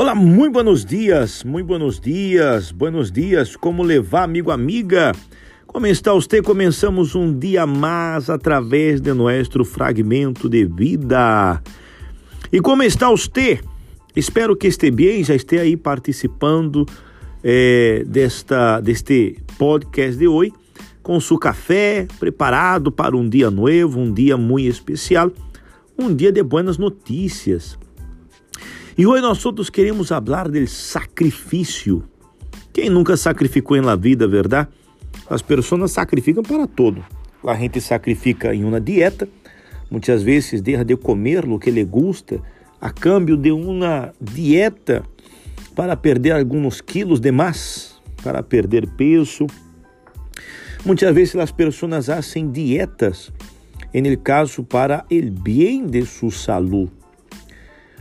Olá, 0.00 0.14
muito 0.14 0.54
buenos 0.54 0.82
dias, 0.82 1.44
muito 1.44 1.66
buenos 1.66 2.00
dias, 2.00 2.72
buenos 2.72 3.12
dias, 3.12 3.54
como 3.54 3.82
levar, 3.82 4.22
amigo, 4.22 4.50
amiga? 4.50 5.12
Como 5.66 5.86
está 5.86 6.14
você? 6.14 6.40
Começamos 6.40 7.14
um 7.14 7.38
dia 7.38 7.66
mais 7.66 8.30
através 8.30 8.98
de 8.98 9.12
nosso 9.12 9.62
fragmento 9.62 10.48
de 10.48 10.64
vida. 10.64 11.62
E 12.50 12.60
como 12.62 12.82
está 12.82 13.10
você? 13.10 13.60
Espero 14.16 14.56
que 14.56 14.68
esteja 14.68 14.90
bem, 14.90 15.22
já 15.22 15.34
esteja 15.34 15.64
aí 15.64 15.76
participando 15.76 16.86
é, 17.44 18.02
desta, 18.06 18.80
deste 18.80 19.36
podcast 19.58 20.18
de 20.18 20.26
hoje, 20.26 20.54
com 21.02 21.20
seu 21.20 21.36
café 21.36 22.08
preparado 22.18 22.90
para 22.90 23.14
um 23.14 23.28
dia 23.28 23.50
novo, 23.50 24.00
um 24.00 24.10
dia 24.10 24.38
muito 24.38 24.66
especial, 24.66 25.30
um 25.98 26.14
dia 26.14 26.32
de 26.32 26.42
buenas 26.42 26.78
notícias. 26.78 27.78
E 29.00 29.06
hoje 29.06 29.22
nós 29.22 29.38
todos 29.42 29.70
queremos 29.70 30.10
falar 30.10 30.46
do 30.46 30.66
sacrifício. 30.66 32.04
Quem 32.70 32.90
nunca 32.90 33.16
sacrificou 33.16 33.80
na 33.80 33.96
vida, 33.96 34.28
verdade? 34.28 34.68
As 35.26 35.40
pessoas 35.40 35.90
sacrificam 35.92 36.42
para 36.42 36.66
todo. 36.66 37.02
A 37.42 37.54
gente 37.54 37.80
sacrifica 37.80 38.54
em 38.54 38.62
uma 38.62 38.78
dieta, 38.78 39.26
muitas 39.90 40.22
vezes 40.22 40.60
deixa 40.60 40.84
de 40.84 40.98
comer 40.98 41.46
o 41.46 41.58
que 41.58 41.70
lhe 41.70 41.82
gusta, 41.82 42.42
a 42.78 42.90
câmbio 42.90 43.38
de 43.38 43.50
uma 43.50 44.12
dieta 44.20 45.02
para 45.74 45.96
perder 45.96 46.32
alguns 46.32 46.82
quilos 46.82 47.20
de 47.20 47.32
mais, 47.32 47.98
para 48.22 48.42
perder 48.42 48.86
peso. 48.98 49.46
Muitas 50.84 51.14
vezes 51.14 51.36
as 51.36 51.50
pessoas 51.50 52.04
fazem 52.04 52.50
dietas, 52.50 53.32
em 53.94 54.06
el 54.06 54.18
caso 54.18 54.62
para 54.62 55.06
el 55.08 55.30
bem 55.30 55.86
de 55.86 56.04
sua 56.04 56.30
saúde 56.30 56.99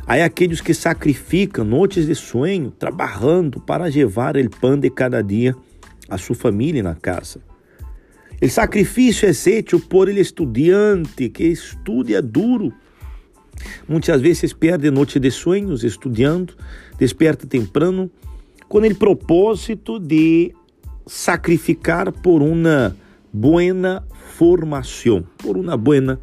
Aí 0.10 0.24
aqueles 0.24 0.60
que 0.60 0.74
sacrificam 0.74 1.64
noites 1.64 2.08
de 2.08 2.16
sonho, 2.16 2.72
trabalhando 2.72 3.62
para 3.62 3.86
levar 3.86 4.36
o 4.36 4.50
pão 4.50 4.76
de 4.76 4.90
cada 4.90 5.22
dia 5.22 5.56
a 6.10 6.18
sua 6.18 6.36
família 6.36 6.82
na 6.82 6.96
casa. 6.96 7.40
O 8.42 8.50
sacrifício 8.50 9.30
é 9.30 9.34
feito 9.36 9.80
por 9.80 10.10
ele 10.10 10.20
estudante 10.20 11.30
que 11.30 11.44
estuda 11.44 12.24
duro. 12.24 12.74
Muitas 13.88 14.20
vezes 14.20 14.52
perde 14.52 14.90
noite 14.90 15.20
de 15.20 15.30
sonhos 15.30 15.84
estudando, 15.84 16.56
desperta 16.98 17.46
temprano, 17.46 18.10
com 18.68 18.80
o 18.80 18.96
propósito 18.96 20.00
de 20.00 20.56
sacrificar 21.06 22.12
por 22.12 22.42
uma 22.42 22.98
boa 23.32 24.04
formação, 24.36 25.24
por 25.38 25.56
uma 25.56 25.78
boa 25.78 26.20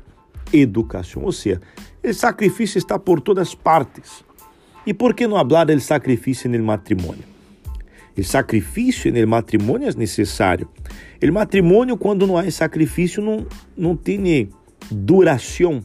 educação. 0.52 1.22
Ou 1.22 1.32
seja, 1.32 1.60
o 2.04 2.12
sacrifício 2.12 2.78
está 2.78 2.98
por 2.98 3.20
todas 3.20 3.54
partes. 3.54 4.24
E 4.86 4.94
por 4.94 5.14
que 5.14 5.26
não 5.26 5.36
falar 5.36 5.64
do 5.64 5.80
sacrifício 5.80 6.48
no 6.48 6.62
matrimônio? 6.62 7.24
O 8.16 8.22
sacrifício 8.22 9.12
no 9.12 9.26
matrimônio 9.26 9.88
é 9.88 9.92
necessário. 9.94 10.68
O 11.22 11.32
matrimônio, 11.32 11.96
quando 11.96 12.26
não 12.26 12.38
há 12.38 12.50
sacrifício, 12.50 13.22
não, 13.22 13.46
não 13.76 13.96
tem 13.96 14.48
duração, 14.90 15.82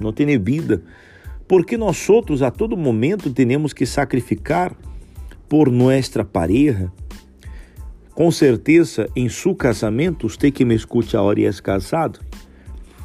não 0.00 0.12
tem 0.12 0.38
vida. 0.38 0.82
Porque 1.46 1.76
nós 1.76 2.08
outros 2.10 2.42
a 2.42 2.50
todo 2.50 2.76
momento 2.76 3.32
temos 3.32 3.72
que 3.72 3.86
sacrificar 3.86 4.74
por 5.48 5.70
nossa 5.70 6.24
pareja. 6.24 6.92
Com 8.14 8.30
certeza, 8.30 9.08
em 9.16 9.28
seu 9.28 9.54
casamento, 9.54 10.28
você 10.28 10.50
que 10.50 10.64
me 10.64 10.74
escute 10.74 11.16
a 11.16 11.22
hora 11.22 11.40
e 11.40 11.46
é 11.46 11.52
casado, 11.52 12.20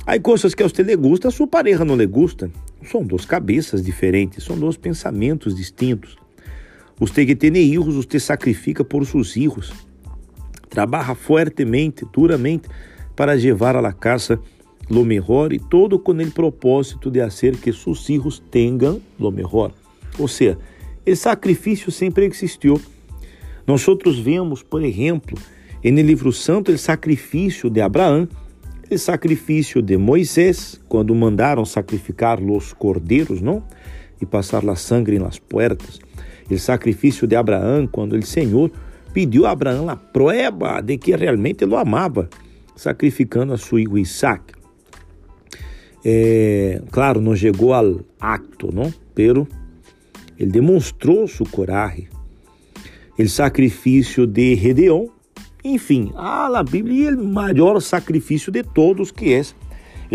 Há 0.10 0.18
coisas 0.22 0.56
que 0.56 0.64
a 0.64 0.70
você 0.70 0.84
lhe 0.84 0.96
gusta, 0.96 1.28
a 1.28 1.32
sua 1.32 1.46
pareja 1.46 1.84
não 1.84 1.98
lhe 1.98 2.06
gusta. 2.06 2.50
São 2.90 3.04
duas 3.04 3.26
cabeças 3.26 3.84
diferentes, 3.84 4.42
são 4.42 4.58
dois 4.58 4.78
pensamentos 4.78 5.54
distintos. 5.54 6.16
Você 6.96 7.26
que 7.26 7.36
tem 7.36 7.54
erros, 7.74 7.96
você 7.96 8.18
sacrifica 8.18 8.86
por 8.86 9.06
seus 9.06 9.36
erros. 9.36 9.74
Trabalha 10.70 11.14
fortemente, 11.14 12.06
duramente, 12.14 12.70
para 13.18 13.34
levar 13.34 13.76
a 13.76 13.82
la 13.82 13.92
casa 13.92 14.40
lo 14.90 15.04
melhor 15.04 15.52
e 15.52 15.60
todo 15.60 16.00
com 16.00 16.14
o 16.14 16.32
propósito 16.32 17.12
de 17.12 17.20
fazer 17.20 17.58
que 17.58 17.74
seus 17.74 18.06
filhos 18.06 18.42
tenham 18.50 19.02
lo 19.20 19.30
melhor. 19.30 19.74
Ou 20.18 20.30
seja, 20.30 20.58
o 21.06 21.16
sacrifício 21.18 21.92
sempre 21.92 22.26
existiu. 22.26 22.80
Nós 23.68 23.86
outros 23.86 24.18
vemos, 24.18 24.64
por 24.64 24.82
exemplo, 24.82 25.38
no 25.84 26.02
livro 26.02 26.32
santo, 26.32 26.72
o 26.72 26.78
sacrifício 26.78 27.70
de 27.70 27.82
Abraão, 27.82 28.26
o 28.90 28.98
sacrifício 28.98 29.82
de 29.82 29.98
Moisés, 29.98 30.80
quando 30.88 31.14
mandaram 31.14 31.66
sacrificar 31.66 32.42
os 32.42 32.74
cordeiros, 32.74 33.42
não? 33.42 33.64
E 34.22 34.26
passar 34.26 34.64
la 34.64 34.76
sangre 34.76 35.20
nas 35.20 35.40
puertas. 35.40 36.00
O 36.50 36.58
sacrifício 36.58 37.28
de 37.28 37.36
Abraão, 37.36 37.88
quando 37.88 38.14
o 38.14 38.26
Senhor 38.26 38.72
pediu 39.14 39.46
a 39.46 39.52
Abraão 39.52 39.90
a 39.90 39.96
prova 39.96 40.82
de 40.82 40.98
que 40.98 41.16
realmente 41.16 41.64
ele 41.64 41.74
o 41.74 41.78
amava, 41.78 42.30
sacrificando 42.76 43.54
a 43.54 43.58
seu 43.58 43.78
filho 43.78 43.98
Isaac. 43.98 44.54
É, 46.06 46.82
claro, 46.92 47.20
não 47.20 47.36
chegou 47.36 47.74
ao 47.74 48.00
acto, 48.20 48.74
não? 48.74 48.94
Pero 49.14 49.48
ele 50.40 50.52
demonstrou 50.52 51.28
sua 51.28 51.48
coragem. 51.48 52.08
O 53.20 53.28
sacrifício 53.28 54.28
de 54.28 54.54
Redeão, 54.54 55.10
enfim, 55.74 56.12
na 56.16 56.64
Bíblia 56.64 57.16
o 57.16 57.24
maior 57.26 57.80
sacrifício 57.82 58.52
de 58.52 58.64
todos, 58.64 59.12
que 59.12 59.34
é 59.34 59.42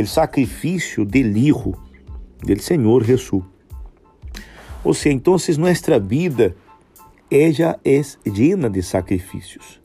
o 0.00 0.06
sacrifício 0.06 1.04
del 1.04 1.36
Hijo, 1.36 1.74
del 2.42 2.58
Senhor 2.58 3.04
Jesus. 3.04 3.44
Ou 4.84 4.94
seja, 4.94 5.14
então 5.14 5.34
nossa 5.34 5.98
vida 5.98 6.56
ella 7.30 7.78
é 7.84 8.02
llena 8.26 8.68
de 8.68 8.82
sacrifícios. 8.82 9.80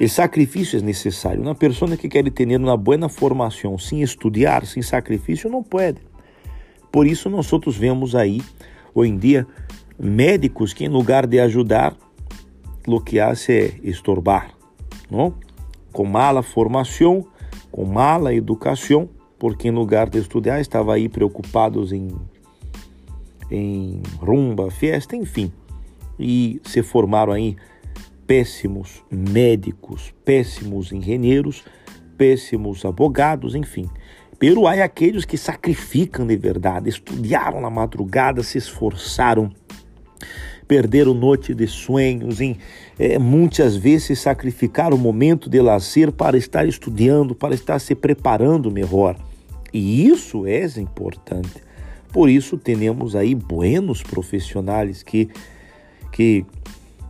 O 0.00 0.08
sacrifício 0.08 0.78
é 0.78 0.82
necessário. 0.82 1.40
Uma 1.40 1.54
pessoa 1.54 1.96
que 1.96 2.08
quer 2.08 2.28
ter 2.30 2.56
uma 2.56 2.76
boa 2.76 3.08
formação 3.08 3.78
sem 3.78 4.02
estudar, 4.02 4.66
sem 4.66 4.82
sacrifício, 4.82 5.48
não 5.48 5.62
pode. 5.62 6.00
Por 6.90 7.06
isso, 7.06 7.30
nós 7.30 7.46
vemos 7.76 8.14
aí, 8.14 8.42
hoje 8.94 9.12
em 9.12 9.16
dia, 9.16 9.46
médicos 9.98 10.72
que, 10.72 10.84
em 10.84 10.88
lugar 10.88 11.26
de 11.26 11.38
ajudar, 11.38 11.96
o 12.86 13.00
que 13.00 13.20
fazem 13.20 13.52
é 13.52 13.72
estorbar 13.84 14.61
com 15.92 16.04
mala 16.04 16.42
formação, 16.42 17.26
com 17.70 17.84
mala 17.84 18.34
educação, 18.34 19.08
porque 19.38 19.68
em 19.68 19.72
lugar 19.72 20.08
de 20.08 20.18
estudar 20.18 20.60
estava 20.60 20.94
aí 20.94 21.08
preocupados 21.08 21.92
em, 21.92 22.08
em 23.50 24.02
rumba, 24.18 24.70
festa, 24.70 25.16
enfim. 25.16 25.52
E 26.18 26.60
se 26.64 26.82
formaram 26.82 27.32
aí 27.32 27.56
péssimos 28.26 29.02
médicos, 29.10 30.14
péssimos 30.24 30.92
engenheiros, 30.92 31.64
péssimos 32.16 32.84
advogados, 32.84 33.54
enfim. 33.54 33.90
Pero 34.38 34.66
há 34.66 34.72
aqueles 34.82 35.24
que 35.24 35.36
sacrificam 35.36 36.26
de 36.26 36.36
verdade, 36.36 36.88
estudaram 36.88 37.60
na 37.60 37.70
madrugada, 37.70 38.42
se 38.42 38.58
esforçaram 38.58 39.50
perderam 40.66 41.14
noite 41.14 41.54
de 41.54 41.66
sonhos, 41.66 42.40
em 42.40 42.56
é, 42.98 43.18
muitas 43.18 43.76
vezes 43.76 44.18
sacrificar 44.20 44.92
o 44.92 44.98
momento 44.98 45.48
de 45.50 45.60
lazer 45.60 46.12
para 46.12 46.36
estar 46.36 46.66
estudando, 46.66 47.34
para 47.34 47.54
estar 47.54 47.78
se 47.78 47.94
preparando 47.94 48.70
melhor. 48.70 49.16
E 49.72 50.06
isso 50.06 50.46
é 50.46 50.64
importante. 50.78 51.62
Por 52.12 52.28
isso 52.28 52.58
temos 52.58 53.16
aí 53.16 53.34
buenos 53.34 54.02
profissionais 54.02 55.02
que 55.02 55.30
que 56.12 56.44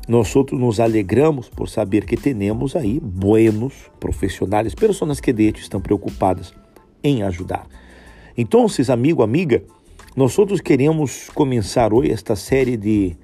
nós 0.06 0.34
outros 0.34 0.58
nos 0.60 0.80
alegramos 0.80 1.48
por 1.48 1.69
saber 1.69 2.04
que 2.04 2.16
temos 2.16 2.74
aí 2.76 3.00
buenos 3.00 3.90
profissionais, 4.00 4.74
pessoas 4.74 5.20
que 5.20 5.32
de 5.32 5.50
estão 5.50 5.80
preocupadas 5.80 6.54
em 7.02 7.22
ajudar. 7.22 7.66
Então, 8.37 8.66
amigo, 8.90 9.22
amiga, 9.22 9.62
nós 10.16 10.38
outros 10.38 10.60
queremos 10.60 11.31
começar 11.34 11.93
hoje 11.93 12.12
esta 12.12 12.37
série 12.37 12.76
de 12.76 13.16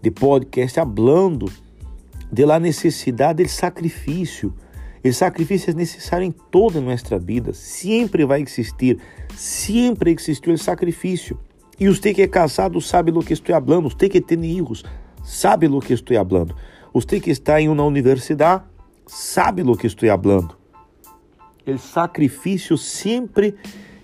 de 0.00 0.10
podcast 0.10 0.78
falando 0.78 1.50
de 2.30 2.44
la 2.44 2.58
necessidade 2.58 3.42
de 3.42 3.48
sacrifício. 3.48 4.54
O 5.04 5.12
sacrifício 5.12 5.70
é 5.70 5.74
necessário 5.74 6.26
em 6.26 6.30
toda 6.30 6.78
a 6.78 6.82
nossa 6.82 7.18
vida, 7.18 7.52
sempre 7.54 8.24
vai 8.24 8.42
existir, 8.42 8.98
sempre 9.34 10.12
existiu 10.12 10.52
o 10.52 10.58
sacrifício. 10.58 11.38
E 11.80 11.88
você 11.88 12.12
que 12.12 12.22
é 12.22 12.28
casado 12.28 12.80
sabe 12.80 13.10
do 13.10 13.20
que 13.20 13.32
estou 13.32 13.54
falando, 13.54 13.88
você 13.88 14.08
que 14.08 14.20
tem 14.20 14.40
filhos 14.40 14.84
sabe 15.24 15.68
do 15.68 15.80
que 15.80 15.92
estou 15.92 16.16
falando, 16.16 16.54
você 16.92 17.20
que 17.20 17.30
está 17.30 17.60
em 17.60 17.68
uma 17.68 17.84
universidade 17.84 18.64
sabe 19.06 19.62
do 19.62 19.76
que 19.76 19.86
estou 19.86 20.08
falando. 20.08 20.56
O 21.66 21.78
sacrifício 21.78 22.76
sempre 22.76 23.54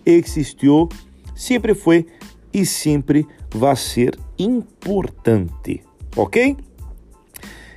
existiu, 0.06 0.88
sempre 1.34 1.74
foi 1.74 2.06
e 2.52 2.64
sempre 2.64 3.26
vai 3.50 3.74
ser 3.74 4.18
importante, 4.38 5.82
ok? 6.16 6.56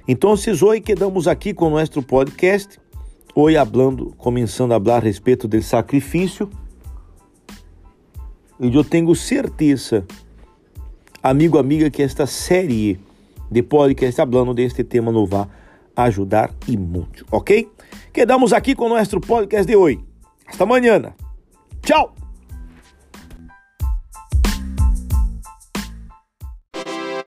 Então, 0.08 0.32
hoje 0.32 0.82
quedamos 0.82 1.28
aqui 1.28 1.54
com 1.54 1.68
o 1.68 1.70
nosso 1.72 2.02
podcast, 2.02 2.80
hoje 3.36 3.58
hablando, 3.58 4.14
começando 4.18 4.72
a 4.72 4.80
falar 4.80 4.98
a 4.98 5.00
respeito 5.00 5.48
do 5.48 5.62
sacrifício, 5.62 6.50
e 8.60 8.74
eu 8.74 8.84
tenho 8.84 9.14
certeza 9.14 10.06
amigo, 11.22 11.58
amiga, 11.58 11.90
que 11.90 12.02
esta 12.02 12.26
série 12.26 13.00
de 13.52 13.64
podcast 13.64 14.20
hablando 14.22 14.54
deste 14.54 14.84
tema 14.84 15.12
nos 15.12 15.30
vai 15.30 15.48
ajudar 15.96 16.52
e 16.68 16.78
muito, 16.78 17.26
ok? 17.32 17.70
Quedamos 18.14 18.54
aqui 18.54 18.76
com 18.76 18.86
o 18.86 18.90
nosso 18.90 19.20
podcast 19.20 19.68
de 19.68 19.76
hoje. 19.76 20.00
Hasta 20.48 20.64
amanhã. 20.64 21.14
Tchau! 21.82 22.17